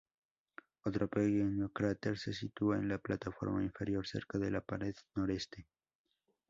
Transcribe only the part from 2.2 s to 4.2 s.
sitúa en la plataforma interior